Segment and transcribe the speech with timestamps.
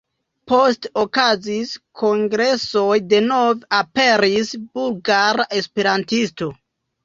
[0.51, 6.53] Poste okazis kongresoj, denove aperis Bulgara Esperantisto.